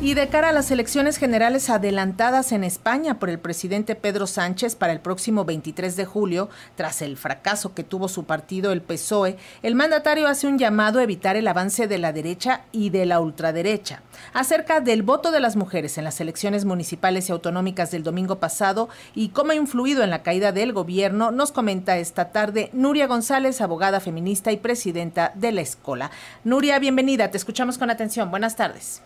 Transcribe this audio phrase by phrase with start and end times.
[0.00, 4.76] Y de cara a las elecciones generales adelantadas en España por el presidente Pedro Sánchez
[4.76, 9.36] para el próximo 23 de julio, tras el fracaso que tuvo su partido el PSOE,
[9.64, 13.18] el mandatario hace un llamado a evitar el avance de la derecha y de la
[13.18, 14.02] ultraderecha.
[14.34, 18.88] Acerca del voto de las mujeres en las elecciones municipales y autonómicas del domingo pasado
[19.16, 23.60] y cómo ha influido en la caída del gobierno, nos comenta esta tarde Nuria González,
[23.60, 26.12] abogada feminista y presidenta de la Escola.
[26.44, 28.30] Nuria, bienvenida, te escuchamos con atención.
[28.30, 29.02] Buenas tardes.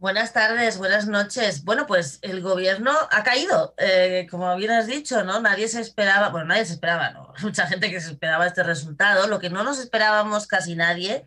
[0.00, 1.62] Buenas tardes, buenas noches.
[1.62, 5.42] Bueno, pues el gobierno ha caído, eh, como bien has dicho, ¿no?
[5.42, 7.34] Nadie se esperaba, bueno, nadie se esperaba, ¿no?
[7.42, 9.26] Mucha gente que se esperaba este resultado.
[9.26, 11.26] Lo que no nos esperábamos casi nadie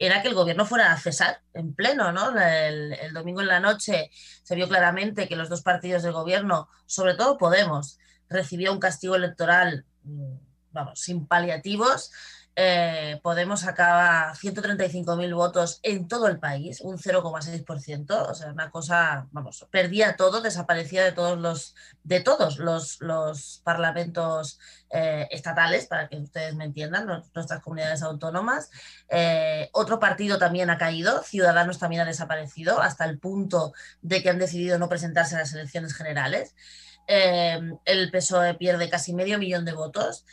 [0.00, 2.36] era que el gobierno fuera a cesar en pleno, ¿no?
[2.36, 4.10] El, el domingo en la noche
[4.42, 9.14] se vio claramente que los dos partidos del gobierno, sobre todo Podemos, recibía un castigo
[9.14, 10.34] electoral, mm,
[10.72, 12.10] vamos, sin paliativos
[12.60, 19.28] eh, Podemos sacaba 135.000 votos en todo el país, un 0,6%, o sea, una cosa,
[19.30, 24.58] vamos, perdía todo, desaparecía de todos los, de todos los parlamentos
[24.90, 28.72] eh, estatales, para que ustedes me entiendan, nuestras comunidades autónomas.
[29.08, 33.72] Eh, otro partido también ha caído, Ciudadanos también ha desaparecido, hasta el punto
[34.02, 36.56] de que han decidido no presentarse a las elecciones generales.
[37.06, 40.24] el PSOE pierde casi medio millón de votos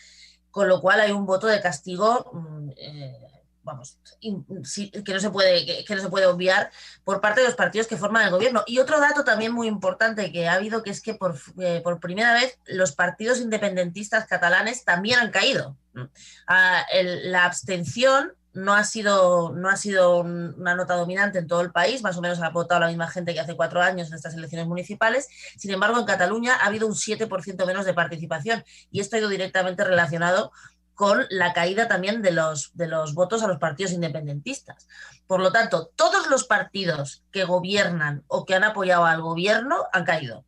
[0.56, 3.18] con lo cual hay un voto de castigo, mm, eh,
[3.62, 4.32] vamos, que
[5.14, 6.72] no, se puede, que, no se puede obviar
[7.04, 8.64] por parte de los partidos que forman el gobierno.
[8.66, 12.00] Y otro dato también muy importante que ha habido, que es que por, eh, por
[12.00, 15.76] primera vez los partidos independentistas catalanes también han caído.
[16.48, 21.72] Ah, la abstención no ha sido, no ha sido una nota dominante en todo el
[21.72, 24.34] país, más o menos ha votado la misma gente que hace cuatro años en estas
[24.34, 25.28] elecciones municipales.
[25.58, 29.30] Sin embargo, en Cataluña ha habido un 7% menos de participación y esto ha ido
[29.30, 30.52] directamente relacionado
[30.94, 34.88] con la caída también de los, de los votos a los partidos independentistas.
[35.28, 40.06] Por lo tanto, todos los partidos que gobiernan o que han apoyado al gobierno han
[40.06, 40.46] caído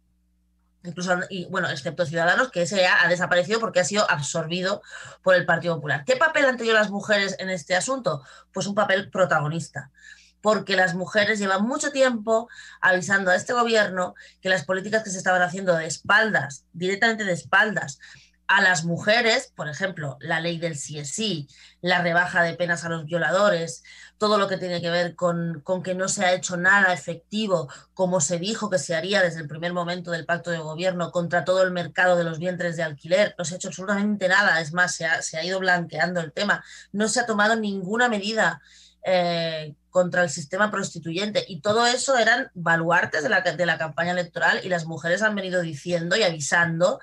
[0.88, 4.82] incluso, y, bueno, excepto Ciudadanos, que ese ha, desaparecido porque ha sido absorbido
[5.22, 6.04] por el Partido Popular.
[6.06, 8.24] ¿Qué papel han tenido las mujeres en este asunto?
[8.52, 9.92] Pues un papel protagonista
[10.40, 12.48] porque las mujeres llevan mucho tiempo
[12.80, 17.34] avisando a este gobierno que las políticas que se estaban haciendo de espaldas, directamente de
[17.34, 18.00] espaldas,
[18.48, 21.48] a las mujeres, por ejemplo, la ley del sí
[21.82, 23.84] la rebaja de penas a los violadores,
[24.18, 28.22] todo lo que tiene que ver con, que no se ha hecho nada efectivo, como
[28.22, 31.62] se dijo que se haría desde el primer momento del pacto de gobierno contra todo
[31.62, 33.36] el mercado de los vientres de alquiler.
[33.38, 36.64] No se ha hecho absolutamente nada, es más, se ha, ido blanqueando el tema.
[36.92, 38.62] No se ha tomado ninguna medida.
[39.10, 41.44] Eh, contra el sistema prostituyente.
[41.48, 46.16] Y todo eso eran baluartes de la campaña electoral y las mujeres han venido diciendo
[46.16, 47.00] y avisando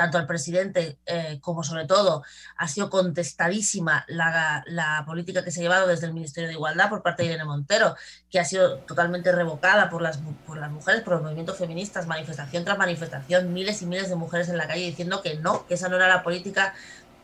[0.00, 2.22] tanto al presidente eh, como sobre todo
[2.56, 4.64] ha sido contestadísima la,
[5.06, 7.96] política que se ha llevado desde el Ministerio de Igualdad por parte de Irene Montero,
[8.30, 12.64] que ha sido totalmente revocada por las, por las mujeres, por los movimientos feministas, manifestación
[12.64, 15.90] tras manifestación, miles y miles de mujeres en la calle diciendo que no, que esa
[15.90, 16.72] no era la política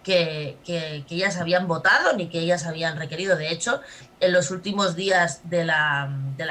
[0.06, 3.36] que, ellas habían votado ni que ellas habían requerido.
[3.36, 3.80] De hecho,
[4.20, 6.08] en los últimos días de la,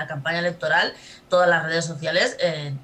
[0.07, 0.93] campaña electoral,
[1.29, 2.75] todas las redes sociales eh,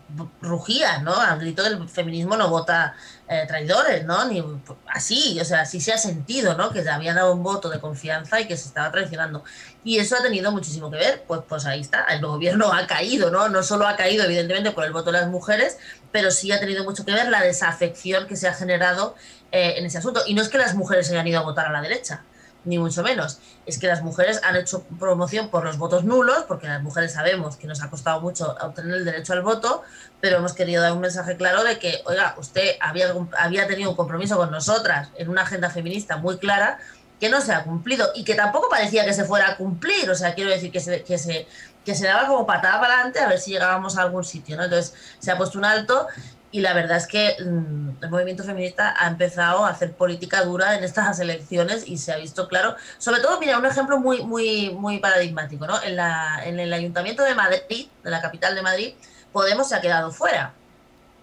[0.41, 1.19] rugían, ¿no?
[1.19, 2.95] Al grito del feminismo no vota
[3.31, 4.25] eh, traidores, ¿no?
[4.25, 4.43] Ni
[4.87, 6.69] así, o sea, así se ha sentido, ¿no?
[6.69, 9.45] Que se habían dado un voto de confianza y que se estaba traicionando.
[9.85, 13.31] Y eso ha tenido muchísimo que ver, pues, pues ahí está, el gobierno ha caído,
[13.31, 13.47] ¿no?
[13.47, 15.77] No solo ha caído, evidentemente, por el voto de las mujeres,
[16.11, 19.15] pero sí ha tenido mucho que ver la desafección que se ha generado
[19.53, 20.23] eh, en ese asunto.
[20.27, 22.25] Y no es que las mujeres hayan ido a votar a la derecha,
[22.63, 23.39] ni mucho menos.
[23.65, 27.57] Es que las mujeres han hecho promoción por los votos nulos, porque las mujeres sabemos
[27.57, 29.83] que nos ha costado mucho obtener el derecho al voto,
[30.19, 33.95] pero hemos querido dar un mensaje claro de que, oiga, usted había, había tenido un
[33.95, 36.79] compromiso con nosotras en una agenda feminista muy clara
[37.19, 40.09] que no se ha cumplido y que tampoco parecía que se fuera a cumplir.
[40.09, 41.47] O sea, quiero decir que se, que se,
[41.85, 44.57] que se daba como patada para adelante a ver si llegábamos a algún sitio.
[44.57, 44.63] ¿no?
[44.63, 46.07] Entonces se ha puesto un alto
[46.51, 50.75] y la verdad es que mm, el movimiento feminista ha empezado a hacer política dura
[50.77, 52.75] en estas elecciones y se ha visto claro.
[52.97, 55.81] Sobre todo, mira, un ejemplo muy, muy, muy paradigmático, ¿no?
[55.83, 58.93] En, la, en el Ayuntamiento de Madrid, de la capital de Madrid,
[59.31, 60.53] Podemos se ha quedado fuera.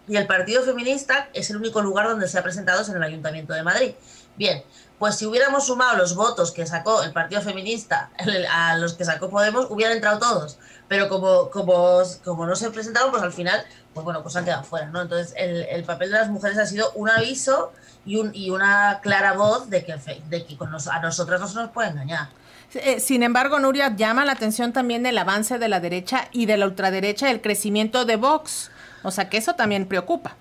[0.06, 3.52] Y el Partido Feminista es el único lugar donde se ha presentado en el Ayuntamiento
[3.52, 3.92] de Madrid.
[4.36, 4.62] Bien,
[4.98, 8.10] pues si hubiéramos sumado los votos que sacó el Partido Feminista
[8.50, 10.58] a los que sacó Podemos, hubieran entrado todos.
[10.88, 14.64] Pero como, como, como no se presentaron, pues al final, pues bueno, pues han quedado
[14.64, 15.02] fuera, ¿no?
[15.02, 17.72] Entonces el, el papel de las mujeres ha sido un aviso
[18.06, 19.94] y, un, y una clara voz de que,
[20.28, 22.28] de que con a nosotras no se nos puede engañar.
[22.74, 26.56] Eh, sin embargo, Nuria, llama la atención también el avance de la derecha y de
[26.56, 28.70] la ultraderecha, el crecimiento de Vox.
[29.02, 30.36] O sea que eso también preocupa.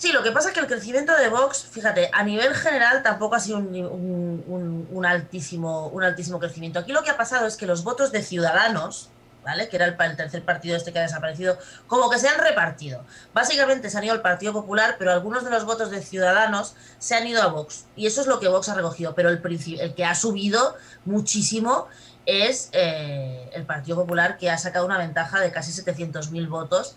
[0.00, 3.34] Sí, lo que pasa es que el crecimiento de Vox, fíjate, a nivel general tampoco
[3.34, 6.78] ha sido un, altísimo, un altísimo crecimiento.
[6.78, 9.10] Aquí lo que ha pasado es que los votos de Ciudadanos,
[9.44, 9.68] ¿vale?
[9.68, 13.04] Que era el, el, tercer partido este que ha desaparecido, como que se han repartido.
[13.34, 17.14] Básicamente se han ido al Partido Popular, pero algunos de los votos de Ciudadanos se
[17.14, 17.84] han ido a Vox.
[17.94, 19.14] Y eso es lo que Vox ha recogido.
[19.14, 19.42] Pero el,
[19.80, 21.88] el que ha subido muchísimo
[22.24, 26.96] es eh, el Partido Popular, que ha sacado una ventaja de casi 700.000 votos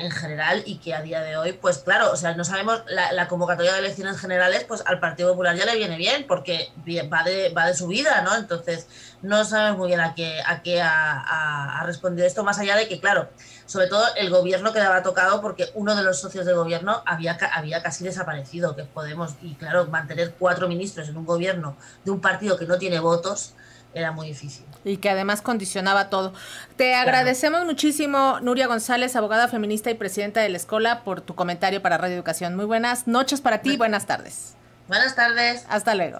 [0.00, 3.28] en general y que a día de hoy, pues claro, o sea, no sabemos, la,
[3.28, 6.70] convocatoria de elecciones generales, pues al Partido Popular ya le viene bien porque
[7.12, 8.36] va de, va de subida, ¿no?
[8.36, 8.86] Entonces,
[9.22, 13.00] no sabemos muy bien a qué, a qué ha, respondido esto, más allá de que,
[13.00, 13.30] claro,
[13.64, 17.82] sobre todo el gobierno quedaba tocado porque uno de los socios del gobierno había, había
[17.82, 22.58] casi desaparecido, que Podemos, y claro, mantener cuatro ministros en un gobierno de un partido
[22.58, 23.54] que no tiene votos,
[23.94, 24.64] era muy difícil.
[24.84, 26.32] Y que además condicionaba todo.
[26.76, 31.82] Te agradecemos muchísimo, Nuria González, abogada feminista y presidenta de la escuela, por tu comentario
[31.82, 32.56] para Radio Educación.
[32.56, 34.54] Muy buenas noches para ti, buenas tardes.
[34.88, 35.64] Buenas tardes.
[35.68, 36.18] Hasta luego.